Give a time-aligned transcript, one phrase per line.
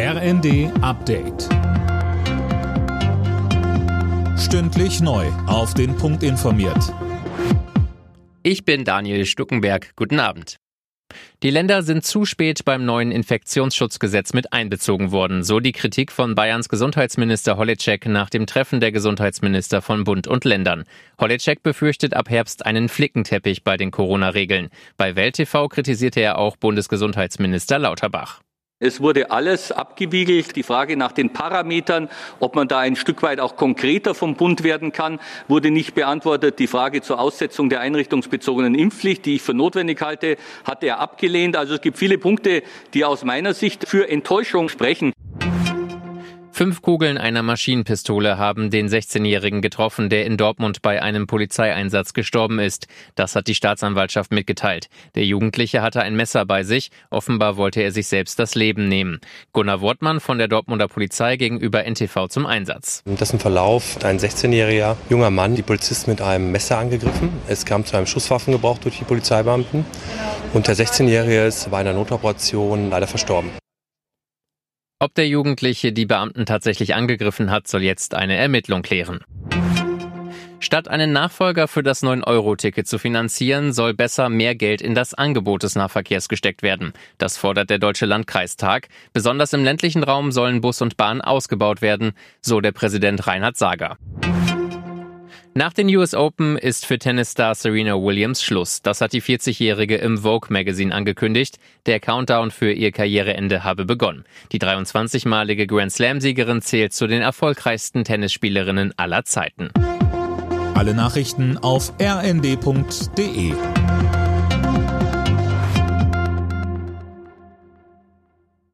[0.00, 1.48] RND Update.
[4.38, 5.26] Stündlich neu.
[5.48, 6.94] Auf den Punkt informiert.
[8.44, 9.96] Ich bin Daniel Stuckenberg.
[9.96, 10.58] Guten Abend.
[11.42, 16.36] Die Länder sind zu spät beim neuen Infektionsschutzgesetz mit einbezogen worden, so die Kritik von
[16.36, 20.84] Bayerns Gesundheitsminister Holleczek nach dem Treffen der Gesundheitsminister von Bund und Ländern.
[21.20, 24.68] Holleczek befürchtet ab Herbst einen Flickenteppich bei den Corona-Regeln.
[24.96, 28.42] Bei Welt TV kritisierte er auch Bundesgesundheitsminister Lauterbach.
[28.80, 30.54] Es wurde alles abgewiegelt.
[30.54, 32.08] Die Frage nach den Parametern,
[32.38, 36.60] ob man da ein Stück weit auch konkreter vom Bund werden kann, wurde nicht beantwortet.
[36.60, 41.56] Die Frage zur Aussetzung der einrichtungsbezogenen Impfpflicht, die ich für notwendig halte, hat er abgelehnt.
[41.56, 42.62] Also es gibt viele Punkte,
[42.94, 45.12] die aus meiner Sicht für Enttäuschung sprechen.
[46.58, 52.58] Fünf Kugeln einer Maschinenpistole haben den 16-Jährigen getroffen, der in Dortmund bei einem Polizeieinsatz gestorben
[52.58, 52.88] ist.
[53.14, 54.88] Das hat die Staatsanwaltschaft mitgeteilt.
[55.14, 56.90] Der Jugendliche hatte ein Messer bei sich.
[57.10, 59.20] Offenbar wollte er sich selbst das Leben nehmen.
[59.52, 63.04] Gunnar Wortmann von der Dortmunder Polizei gegenüber NTV zum Einsatz.
[63.06, 67.30] In dessen Verlauf hat ein 16-jähriger junger Mann die Polizisten mit einem Messer angegriffen.
[67.46, 69.84] Es kam zu einem Schusswaffengebrauch durch die Polizeibeamten.
[70.52, 73.52] Und der 16-Jährige ist bei einer Notoperation leider verstorben.
[75.00, 79.20] Ob der Jugendliche die Beamten tatsächlich angegriffen hat, soll jetzt eine Ermittlung klären.
[80.58, 85.62] Statt einen Nachfolger für das 9-Euro-Ticket zu finanzieren, soll besser mehr Geld in das Angebot
[85.62, 86.94] des Nahverkehrs gesteckt werden.
[87.16, 88.88] Das fordert der Deutsche Landkreistag.
[89.12, 92.10] Besonders im ländlichen Raum sollen Bus und Bahn ausgebaut werden,
[92.40, 93.98] so der Präsident Reinhard Sager.
[95.58, 98.80] Nach den US Open ist für Tennisstar Serena Williams Schluss.
[98.80, 101.58] Das hat die 40-Jährige im Vogue Magazine angekündigt.
[101.86, 104.24] Der Countdown für ihr Karriereende habe begonnen.
[104.52, 109.70] Die 23-malige Grand Slam-Siegerin zählt zu den erfolgreichsten Tennisspielerinnen aller Zeiten.
[110.74, 113.52] Alle Nachrichten auf rnd.de